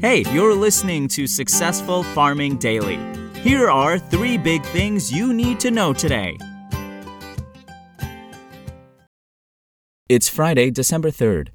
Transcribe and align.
Hey, 0.00 0.24
you're 0.30 0.54
listening 0.54 1.08
to 1.08 1.26
Successful 1.26 2.02
Farming 2.02 2.58
Daily. 2.58 2.98
Here 3.40 3.70
are 3.70 3.98
three 3.98 4.36
big 4.36 4.62
things 4.66 5.10
you 5.10 5.32
need 5.32 5.58
to 5.60 5.70
know 5.70 5.94
today. 5.94 6.36
It's 10.06 10.28
Friday, 10.28 10.70
December 10.70 11.10
3rd. 11.10 11.48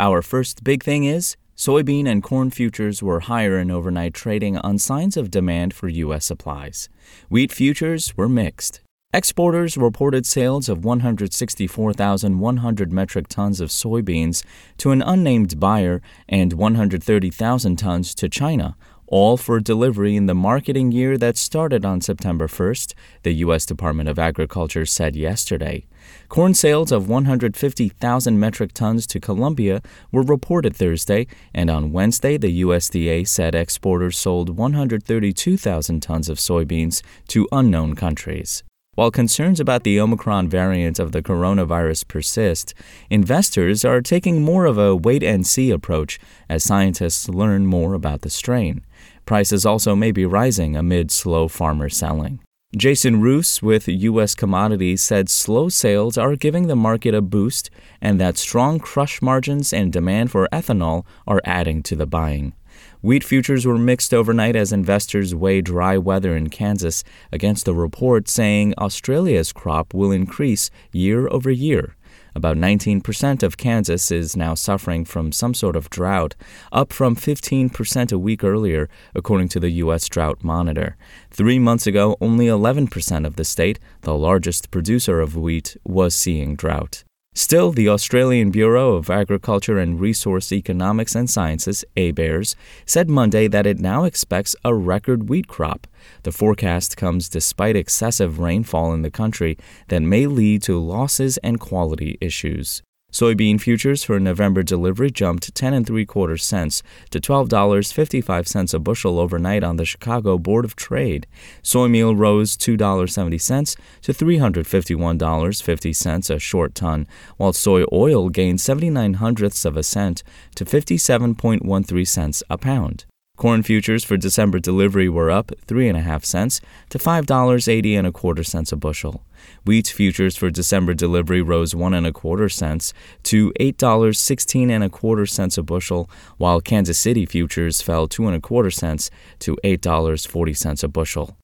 Our 0.00 0.20
first 0.20 0.64
big 0.64 0.82
thing 0.82 1.04
is 1.04 1.36
soybean 1.56 2.08
and 2.08 2.24
corn 2.24 2.50
futures 2.50 3.04
were 3.04 3.20
higher 3.20 3.56
in 3.56 3.70
overnight 3.70 4.14
trading 4.14 4.58
on 4.58 4.78
signs 4.78 5.16
of 5.16 5.30
demand 5.30 5.72
for 5.72 5.88
U.S. 5.88 6.24
supplies. 6.24 6.88
Wheat 7.28 7.52
futures 7.52 8.16
were 8.16 8.28
mixed. 8.28 8.80
Exporters 9.16 9.78
reported 9.78 10.26
sales 10.26 10.68
of 10.68 10.84
164,100 10.84 12.92
metric 12.92 13.28
tons 13.28 13.60
of 13.62 13.70
soybeans 13.70 14.44
to 14.76 14.90
an 14.90 15.00
unnamed 15.00 15.58
buyer 15.58 16.02
and 16.28 16.52
130,000 16.52 17.76
tons 17.76 18.14
to 18.14 18.28
China, 18.28 18.76
all 19.06 19.38
for 19.38 19.58
delivery 19.58 20.16
in 20.16 20.26
the 20.26 20.34
marketing 20.34 20.92
year 20.92 21.16
that 21.16 21.38
started 21.38 21.82
on 21.82 22.02
September 22.02 22.46
1st, 22.46 22.92
the 23.22 23.32
U.S. 23.36 23.64
Department 23.64 24.10
of 24.10 24.18
Agriculture 24.18 24.84
said 24.84 25.16
yesterday. 25.16 25.86
Corn 26.28 26.52
sales 26.52 26.92
of 26.92 27.08
150,000 27.08 28.38
metric 28.38 28.74
tons 28.74 29.06
to 29.06 29.18
Colombia 29.18 29.80
were 30.12 30.24
reported 30.24 30.76
Thursday, 30.76 31.26
and 31.54 31.70
on 31.70 31.90
Wednesday, 31.90 32.36
the 32.36 32.60
USDA 32.60 33.26
said 33.26 33.54
exporters 33.54 34.18
sold 34.18 34.58
132,000 34.58 36.02
tons 36.02 36.28
of 36.28 36.36
soybeans 36.36 37.00
to 37.28 37.48
unknown 37.50 37.94
countries. 37.94 38.62
While 38.96 39.10
concerns 39.10 39.60
about 39.60 39.84
the 39.84 40.00
Omicron 40.00 40.48
variant 40.48 40.98
of 40.98 41.12
the 41.12 41.20
coronavirus 41.20 42.08
persist, 42.08 42.72
investors 43.10 43.84
are 43.84 44.00
taking 44.00 44.42
more 44.42 44.64
of 44.64 44.78
a 44.78 44.96
wait 44.96 45.22
and 45.22 45.46
see 45.46 45.70
approach 45.70 46.18
as 46.48 46.64
scientists 46.64 47.28
learn 47.28 47.66
more 47.66 47.92
about 47.92 48.22
the 48.22 48.30
strain. 48.30 48.86
Prices 49.26 49.66
also 49.66 49.94
may 49.94 50.12
be 50.12 50.24
rising 50.24 50.76
amid 50.76 51.10
slow 51.10 51.46
farmer 51.46 51.90
selling. 51.90 52.40
Jason 52.74 53.20
Roos 53.20 53.60
with 53.60 53.86
U.S. 53.86 54.34
Commodities 54.34 55.02
said 55.02 55.28
slow 55.28 55.68
sales 55.68 56.16
are 56.16 56.34
giving 56.34 56.66
the 56.66 56.74
market 56.74 57.14
a 57.14 57.20
boost 57.20 57.68
and 58.00 58.18
that 58.18 58.38
strong 58.38 58.78
crush 58.78 59.20
margins 59.20 59.74
and 59.74 59.92
demand 59.92 60.30
for 60.30 60.48
ethanol 60.50 61.04
are 61.26 61.42
adding 61.44 61.82
to 61.82 61.96
the 61.96 62.06
buying. 62.06 62.54
Wheat 63.02 63.22
futures 63.22 63.66
were 63.66 63.78
mixed 63.78 64.14
overnight 64.14 64.56
as 64.56 64.72
investors 64.72 65.34
weigh 65.34 65.60
dry 65.60 65.98
weather 65.98 66.34
in 66.34 66.48
Kansas 66.48 67.04
against 67.30 67.68
a 67.68 67.74
report 67.74 68.28
saying 68.28 68.74
Australia's 68.78 69.52
crop 69.52 69.92
will 69.92 70.10
increase 70.10 70.70
year 70.92 71.28
over 71.28 71.50
year. 71.50 71.94
About 72.34 72.56
19% 72.58 73.42
of 73.42 73.56
Kansas 73.56 74.10
is 74.10 74.36
now 74.36 74.54
suffering 74.54 75.06
from 75.06 75.32
some 75.32 75.54
sort 75.54 75.74
of 75.74 75.88
drought, 75.88 76.34
up 76.70 76.92
from 76.92 77.16
15% 77.16 78.12
a 78.12 78.18
week 78.18 78.44
earlier, 78.44 78.90
according 79.14 79.48
to 79.48 79.60
the 79.60 79.70
U.S. 79.84 80.06
Drought 80.06 80.44
Monitor. 80.44 80.96
Three 81.30 81.58
months 81.58 81.86
ago, 81.86 82.16
only 82.20 82.46
11% 82.46 83.26
of 83.26 83.36
the 83.36 83.44
state, 83.44 83.78
the 84.02 84.14
largest 84.14 84.70
producer 84.70 85.20
of 85.20 85.34
wheat, 85.34 85.78
was 85.82 86.14
seeing 86.14 86.56
drought. 86.56 87.04
Still, 87.38 87.70
the 87.70 87.90
Australian 87.90 88.50
Bureau 88.50 88.94
of 88.94 89.10
Agriculture 89.10 89.78
and 89.78 90.00
Resource 90.00 90.50
Economics 90.52 91.14
and 91.14 91.28
Sciences, 91.28 91.84
ABARES, 91.94 92.56
said 92.86 93.10
Monday 93.10 93.46
that 93.46 93.66
it 93.66 93.78
now 93.78 94.04
expects 94.04 94.56
a 94.64 94.74
record 94.74 95.28
wheat 95.28 95.46
crop. 95.46 95.86
The 96.22 96.32
forecast 96.32 96.96
comes 96.96 97.28
despite 97.28 97.76
excessive 97.76 98.38
rainfall 98.38 98.94
in 98.94 99.02
the 99.02 99.10
country 99.10 99.58
that 99.88 100.00
may 100.00 100.26
lead 100.26 100.62
to 100.62 100.80
losses 100.80 101.36
and 101.44 101.60
quality 101.60 102.16
issues. 102.22 102.82
Soybean 103.16 103.58
futures 103.58 104.04
for 104.04 104.20
November 104.20 104.62
delivery 104.62 105.10
jumped 105.10 105.54
10 105.54 105.72
and 105.72 105.86
3 105.86 106.04
quarter 106.04 106.36
cents 106.36 106.82
to 107.08 107.18
$12.55 107.18 108.74
a 108.74 108.78
bushel 108.78 109.18
overnight 109.18 109.64
on 109.64 109.76
the 109.76 109.86
Chicago 109.86 110.36
Board 110.36 110.66
of 110.66 110.76
Trade. 110.76 111.26
Soy 111.62 111.88
meal 111.88 112.14
rose 112.14 112.58
$2.70 112.58 113.76
to 114.02 114.12
$351.50 114.12 116.34
a 116.34 116.38
short 116.38 116.74
ton, 116.74 117.06
while 117.38 117.54
soy 117.54 117.84
oil 117.90 118.28
gained 118.28 118.60
79 118.60 119.14
hundredths 119.14 119.64
of 119.64 119.78
a 119.78 119.82
cent 119.82 120.22
to 120.54 120.66
57.13 120.66 122.06
cents 122.06 122.42
a 122.50 122.58
pound. 122.58 123.06
Corn 123.36 123.62
futures 123.62 124.02
for 124.02 124.16
December 124.16 124.58
delivery 124.58 125.10
were 125.10 125.30
up 125.30 125.52
three 125.66 125.88
and 125.88 125.96
a 125.96 126.00
half 126.00 126.24
cents 126.24 126.58
to 126.88 126.98
five 126.98 127.26
dollars 127.26 127.68
eighty 127.68 127.94
and 127.94 128.06
a 128.06 128.12
quarter 128.12 128.42
cents 128.42 128.72
a 128.72 128.76
bushel. 128.76 129.22
Wheat 129.66 129.88
futures 129.88 130.36
for 130.36 130.48
December 130.48 130.94
delivery 130.94 131.42
rose 131.42 131.74
one 131.74 131.92
and 131.92 132.06
a 132.06 132.12
quarter 132.12 132.48
cents 132.48 132.94
to 133.24 133.52
eight 133.60 133.76
dollars 133.76 134.18
sixteen 134.18 134.70
and 134.70 134.82
a 134.82 134.88
quarter 134.88 135.26
cents 135.26 135.58
a 135.58 135.62
bushel, 135.62 136.08
while 136.38 136.62
Kansas 136.62 136.98
City 136.98 137.26
futures 137.26 137.82
fell 137.82 138.08
two 138.08 138.26
and 138.26 138.34
a 138.34 138.40
quarter 138.40 138.70
cents 138.70 139.10
to 139.40 139.58
eight 139.64 139.82
dollars 139.82 140.24
forty 140.24 140.54
cents 140.54 140.82
a 140.82 140.88
bushel. 140.88 141.36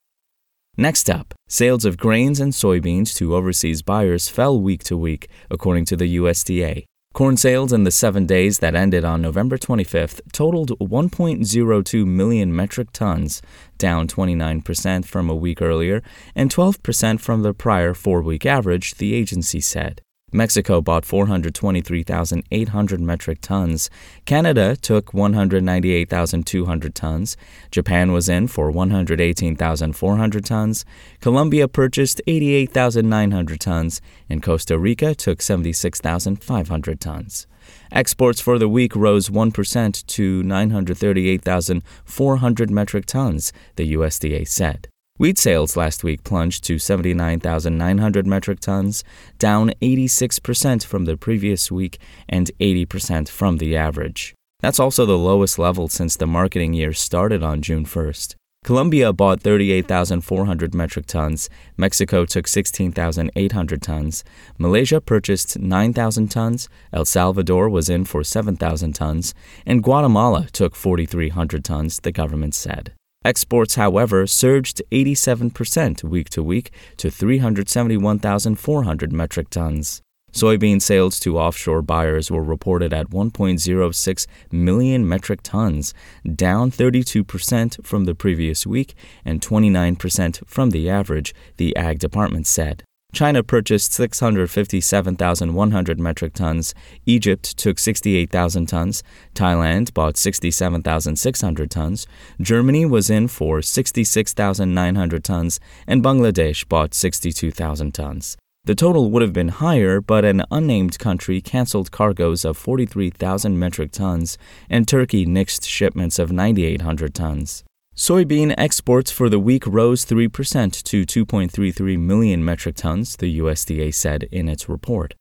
Next 0.75 1.11
up, 1.11 1.35
sales 1.47 1.85
of 1.85 1.97
grains 1.97 2.39
and 2.39 2.53
soybeans 2.53 3.13
to 3.17 3.35
overseas 3.35 3.83
buyers 3.83 4.29
fell 4.29 4.59
week 4.59 4.83
to 4.85 4.97
week, 4.97 5.29
according 5.51 5.85
to 5.85 5.95
the 5.95 6.17
USDA. 6.17 6.85
Corn 7.13 7.37
sales 7.37 7.71
in 7.71 7.83
the 7.83 7.91
seven 7.91 8.25
days 8.25 8.57
that 8.57 8.73
ended 8.73 9.05
on 9.05 9.21
November 9.21 9.55
25th 9.55 10.19
totaled 10.31 10.71
1.02 10.79 12.07
million 12.07 12.55
metric 12.55 12.91
tons, 12.91 13.39
down 13.77 14.07
29% 14.07 15.05
from 15.05 15.29
a 15.29 15.35
week 15.35 15.61
earlier 15.61 16.01
and 16.33 16.49
12% 16.49 17.19
from 17.19 17.43
the 17.43 17.53
prior 17.53 17.93
four 17.93 18.23
week 18.23 18.47
average, 18.47 18.95
the 18.95 19.13
agency 19.13 19.61
said. 19.61 20.01
Mexico 20.33 20.81
bought 20.81 21.05
423,800 21.05 22.99
metric 22.99 23.37
tons. 23.41 23.89
Canada 24.25 24.75
took 24.75 25.13
198,200 25.13 26.95
tons. 26.95 27.37
Japan 27.71 28.11
was 28.11 28.27
in 28.27 28.47
for 28.47 28.71
118,400 28.71 30.45
tons. 30.45 30.83
Colombia 31.19 31.67
purchased 31.67 32.21
88,900 32.27 33.59
tons. 33.59 34.01
And 34.29 34.41
Costa 34.41 34.79
Rica 34.79 35.13
took 35.13 35.41
76,500 35.41 36.99
tons. 36.99 37.47
Exports 37.91 38.41
for 38.41 38.57
the 38.57 38.69
week 38.69 38.95
rose 38.95 39.29
1% 39.29 40.05
to 40.07 40.43
938,400 40.43 42.71
metric 42.71 43.05
tons, 43.05 43.53
the 43.75 43.93
USDA 43.93 44.47
said. 44.47 44.87
Wheat 45.17 45.37
sales 45.37 45.77
last 45.77 46.03
week 46.03 46.23
plunged 46.23 46.63
to 46.63 46.79
79,900 46.79 48.25
metric 48.25 48.59
tons, 48.59 49.03
down 49.37 49.71
86% 49.79 50.83
from 50.83 51.05
the 51.05 51.15
previous 51.15 51.71
week 51.71 51.99
and 52.27 52.49
80% 52.59 53.29
from 53.29 53.57
the 53.57 53.77
average. 53.77 54.33
That's 54.61 54.79
also 54.79 55.05
the 55.05 55.17
lowest 55.17 55.59
level 55.59 55.87
since 55.87 56.17
the 56.17 56.25
marketing 56.25 56.73
year 56.73 56.93
started 56.93 57.43
on 57.43 57.61
June 57.61 57.85
1st. 57.85 58.33
Colombia 58.63 59.13
bought 59.13 59.41
38,400 59.41 60.73
metric 60.73 61.05
tons, 61.05 61.47
Mexico 61.77 62.25
took 62.25 62.47
16,800 62.47 63.81
tons, 63.83 64.23
Malaysia 64.57 64.99
purchased 64.99 65.59
9,000 65.59 66.31
tons, 66.31 66.69
El 66.91 67.05
Salvador 67.05 67.69
was 67.69 67.87
in 67.87 68.03
for 68.03 68.23
7,000 68.23 68.93
tons, 68.93 69.35
and 69.63 69.83
Guatemala 69.83 70.47
took 70.51 70.75
4,300 70.75 71.63
tons, 71.63 71.99
the 71.99 72.11
government 72.11 72.55
said. 72.55 72.93
Exports, 73.25 73.75
however, 73.75 74.27
surged 74.27 74.81
87% 74.91 76.03
week 76.03 76.29
to 76.29 76.43
week 76.43 76.71
to 76.97 77.09
371,400 77.09 79.13
metric 79.13 79.49
tons. 79.49 80.01
Soybean 80.33 80.81
sales 80.81 81.19
to 81.19 81.37
offshore 81.37 81.83
buyers 81.83 82.31
were 82.31 82.43
reported 82.43 82.91
at 82.91 83.11
1.06 83.11 84.27
million 84.51 85.07
metric 85.07 85.41
tons, 85.43 85.93
down 86.35 86.71
32% 86.71 87.85
from 87.85 88.05
the 88.05 88.15
previous 88.15 88.65
week 88.65 88.95
and 89.23 89.41
29% 89.41 90.47
from 90.47 90.71
the 90.71 90.89
average, 90.89 91.35
the 91.57 91.75
Ag 91.75 91.99
Department 91.99 92.47
said. 92.47 92.83
China 93.13 93.43
purchased 93.43 93.93
657,100 93.93 95.99
metric 95.99 96.33
tons, 96.33 96.73
Egypt 97.05 97.55
took 97.57 97.77
68,000 97.77 98.65
tons, 98.65 99.03
Thailand 99.35 99.93
bought 99.93 100.17
67,600 100.17 101.69
tons, 101.69 102.07
Germany 102.41 102.87
was 102.87 103.11
in 103.11 103.27
for 103.27 103.61
66,900 103.61 105.23
tons, 105.23 105.59
and 105.85 106.03
Bangladesh 106.03 106.67
bought 106.67 106.95
62,000 106.95 107.93
tons. 107.93 108.35
The 108.65 108.75
total 108.75 109.11
would 109.11 109.21
have 109.21 109.33
been 109.33 109.49
higher, 109.49 110.01
but 110.01 110.25
an 110.25 110.43
unnamed 110.49 110.97
country 110.97 111.39
canceled 111.39 111.91
cargoes 111.91 112.43
of 112.43 112.57
43,000 112.57 113.59
metric 113.59 113.91
tons, 113.91 114.39
and 114.69 114.87
Turkey 114.87 115.27
nixed 115.27 115.67
shipments 115.67 116.17
of 116.17 116.31
9,800 116.31 117.13
tons. 117.13 117.63
Soybean 117.95 118.55
exports 118.57 119.11
for 119.11 119.29
the 119.29 119.39
week 119.39 119.67
rose 119.67 120.03
3% 120.03 120.81
to 120.81 121.25
2.33 121.25 121.99
million 121.99 122.43
metric 122.43 122.75
tons, 122.75 123.15
the 123.15 123.37
USDA 123.37 123.93
said 123.93 124.23
in 124.31 124.49
its 124.49 124.67
report. 124.67 125.13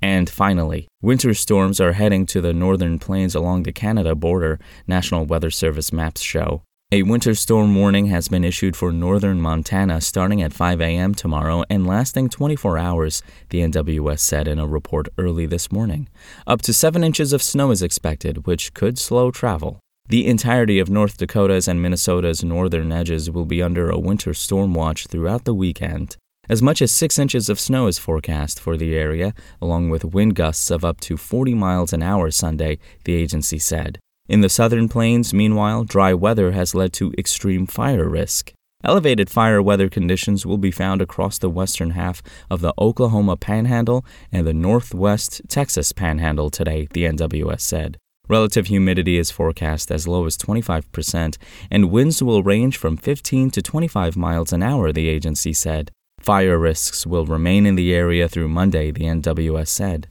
And 0.00 0.30
finally, 0.30 0.86
winter 1.02 1.34
storms 1.34 1.80
are 1.80 1.94
heading 1.94 2.24
to 2.26 2.40
the 2.40 2.52
northern 2.52 3.00
plains 3.00 3.34
along 3.34 3.64
the 3.64 3.72
Canada 3.72 4.14
border, 4.14 4.60
National 4.86 5.26
Weather 5.26 5.50
Service 5.50 5.92
maps 5.92 6.20
show. 6.20 6.62
A 6.92 7.02
winter 7.02 7.34
storm 7.34 7.74
warning 7.74 8.06
has 8.06 8.28
been 8.28 8.44
issued 8.44 8.76
for 8.76 8.92
northern 8.92 9.40
Montana 9.40 10.00
starting 10.00 10.40
at 10.40 10.52
5 10.52 10.80
a.m. 10.80 11.16
tomorrow 11.16 11.64
and 11.68 11.84
lasting 11.84 12.28
24 12.28 12.78
hours, 12.78 13.24
the 13.48 13.58
NWS 13.58 14.20
said 14.20 14.46
in 14.46 14.60
a 14.60 14.68
report 14.68 15.08
early 15.18 15.46
this 15.46 15.72
morning. 15.72 16.08
Up 16.46 16.62
to 16.62 16.72
7 16.72 17.02
inches 17.02 17.32
of 17.32 17.42
snow 17.42 17.72
is 17.72 17.82
expected, 17.82 18.46
which 18.46 18.72
could 18.72 19.00
slow 19.00 19.32
travel. 19.32 19.80
The 20.10 20.26
entirety 20.26 20.78
of 20.78 20.88
North 20.88 21.18
Dakota's 21.18 21.68
and 21.68 21.82
Minnesota's 21.82 22.42
northern 22.42 22.90
edges 22.92 23.30
will 23.30 23.44
be 23.44 23.62
under 23.62 23.90
a 23.90 23.98
winter 23.98 24.32
storm 24.32 24.72
watch 24.72 25.06
throughout 25.06 25.44
the 25.44 25.52
weekend. 25.52 26.16
As 26.48 26.62
much 26.62 26.80
as 26.80 26.90
six 26.90 27.18
inches 27.18 27.50
of 27.50 27.60
snow 27.60 27.88
is 27.88 27.98
forecast 27.98 28.58
for 28.58 28.78
the 28.78 28.96
area, 28.96 29.34
along 29.60 29.90
with 29.90 30.06
wind 30.06 30.34
gusts 30.34 30.70
of 30.70 30.82
up 30.82 30.98
to 31.00 31.18
40 31.18 31.52
miles 31.52 31.92
an 31.92 32.02
hour 32.02 32.30
Sunday, 32.30 32.78
the 33.04 33.12
agency 33.16 33.58
said. 33.58 33.98
In 34.30 34.40
the 34.40 34.48
southern 34.48 34.88
plains, 34.88 35.34
meanwhile, 35.34 35.84
dry 35.84 36.14
weather 36.14 36.52
has 36.52 36.74
led 36.74 36.94
to 36.94 37.12
extreme 37.18 37.66
fire 37.66 38.08
risk. 38.08 38.54
Elevated 38.82 39.28
fire 39.28 39.60
weather 39.60 39.90
conditions 39.90 40.46
will 40.46 40.56
be 40.56 40.70
found 40.70 41.02
across 41.02 41.36
the 41.36 41.50
western 41.50 41.90
half 41.90 42.22
of 42.48 42.62
the 42.62 42.72
Oklahoma 42.78 43.36
Panhandle 43.36 44.06
and 44.32 44.46
the 44.46 44.54
northwest 44.54 45.42
Texas 45.48 45.92
Panhandle 45.92 46.48
today, 46.48 46.88
the 46.94 47.04
NWS 47.04 47.60
said. 47.60 47.98
Relative 48.28 48.66
humidity 48.66 49.16
is 49.16 49.30
forecast 49.30 49.90
as 49.90 50.06
low 50.06 50.26
as 50.26 50.36
25%, 50.36 51.38
and 51.70 51.90
winds 51.90 52.22
will 52.22 52.42
range 52.42 52.76
from 52.76 52.96
15 52.96 53.50
to 53.50 53.62
25 53.62 54.16
miles 54.16 54.52
an 54.52 54.62
hour, 54.62 54.92
the 54.92 55.08
agency 55.08 55.52
said. 55.54 55.90
Fire 56.20 56.58
risks 56.58 57.06
will 57.06 57.24
remain 57.24 57.64
in 57.64 57.74
the 57.74 57.94
area 57.94 58.28
through 58.28 58.48
Monday, 58.48 58.90
the 58.90 59.04
NWS 59.04 59.68
said. 59.68 60.08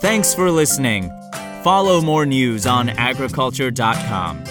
Thanks 0.00 0.34
for 0.34 0.50
listening. 0.50 1.10
Follow 1.62 2.00
more 2.00 2.26
news 2.26 2.66
on 2.66 2.88
agriculture.com. 2.88 4.44